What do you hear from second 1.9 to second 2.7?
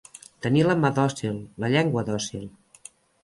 dòcil.